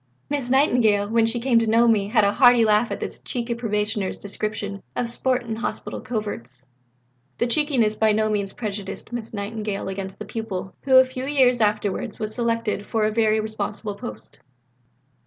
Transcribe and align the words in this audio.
Miss 0.31 0.49
Nightingale, 0.49 1.07
when 1.07 1.27
she 1.27 1.39
came 1.39 1.59
to 1.59 1.67
know 1.67 1.87
me, 1.87 2.07
had 2.07 2.23
a 2.23 2.31
hearty 2.31 2.65
laugh 2.65 2.89
at 2.89 2.99
this 2.99 3.19
cheeky 3.19 3.53
probationer's 3.53 4.17
description 4.17 4.81
of 4.95 5.07
sport 5.07 5.43
in 5.43 5.57
Hospital 5.57 6.01
coverts." 6.01 6.65
The 7.37 7.45
cheekiness 7.45 7.95
by 7.95 8.11
no 8.11 8.27
means 8.27 8.53
prejudiced 8.53 9.11
Miss 9.13 9.31
Nightingale 9.31 9.89
against 9.89 10.17
the 10.17 10.25
pupil, 10.25 10.73
who, 10.85 10.97
a 10.97 11.03
few 11.03 11.27
years 11.27 11.61
afterwards, 11.61 12.17
was 12.17 12.33
selected 12.33 12.83
for 12.87 13.05
a 13.05 13.11
very 13.11 13.39
responsible 13.39 13.93
post. 13.93 14.39